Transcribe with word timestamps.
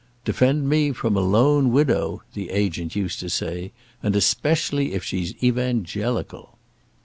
"Defend 0.25 0.67
me 0.67 0.93
from 0.93 1.15
a 1.15 1.19
lone 1.19 1.71
widow," 1.71 2.23
the 2.33 2.49
agent 2.49 2.95
used 2.95 3.19
to 3.19 3.29
say, 3.29 3.71
"and 4.01 4.15
especially 4.15 4.93
if 4.95 5.03
she's 5.03 5.35
evangelical." 5.43 6.57